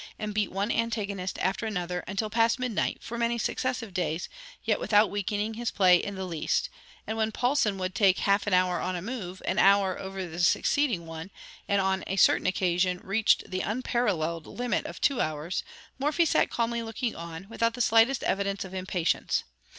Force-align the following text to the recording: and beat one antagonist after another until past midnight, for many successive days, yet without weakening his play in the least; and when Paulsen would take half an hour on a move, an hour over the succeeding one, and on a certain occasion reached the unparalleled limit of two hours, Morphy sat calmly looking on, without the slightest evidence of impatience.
and 0.17 0.33
beat 0.33 0.51
one 0.51 0.71
antagonist 0.71 1.37
after 1.37 1.67
another 1.67 1.99
until 2.07 2.27
past 2.27 2.57
midnight, 2.57 2.97
for 3.03 3.19
many 3.19 3.37
successive 3.37 3.93
days, 3.93 4.29
yet 4.63 4.79
without 4.79 5.11
weakening 5.11 5.53
his 5.53 5.69
play 5.69 5.95
in 5.97 6.15
the 6.15 6.25
least; 6.25 6.69
and 7.05 7.17
when 7.17 7.31
Paulsen 7.31 7.77
would 7.77 7.93
take 7.93 8.17
half 8.17 8.47
an 8.47 8.53
hour 8.55 8.79
on 8.81 8.95
a 8.95 9.01
move, 9.03 9.43
an 9.45 9.59
hour 9.59 9.99
over 9.99 10.25
the 10.25 10.39
succeeding 10.39 11.05
one, 11.05 11.29
and 11.67 11.79
on 11.79 12.03
a 12.07 12.15
certain 12.15 12.47
occasion 12.47 12.99
reached 13.03 13.51
the 13.51 13.61
unparalleled 13.61 14.47
limit 14.47 14.87
of 14.87 14.99
two 14.99 15.21
hours, 15.21 15.63
Morphy 15.99 16.25
sat 16.25 16.49
calmly 16.49 16.81
looking 16.81 17.15
on, 17.15 17.45
without 17.47 17.75
the 17.75 17.79
slightest 17.79 18.23
evidence 18.23 18.65
of 18.65 18.73
impatience. 18.73 19.43